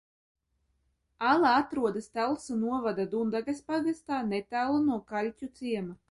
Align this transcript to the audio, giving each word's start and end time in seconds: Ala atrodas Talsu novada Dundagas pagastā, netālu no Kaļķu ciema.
Ala 1.19 1.53
atrodas 1.57 2.07
Talsu 2.15 2.57
novada 2.61 3.05
Dundagas 3.11 3.61
pagastā, 3.67 4.23
netālu 4.31 4.81
no 4.87 4.97
Kaļķu 5.13 5.51
ciema. 5.61 5.95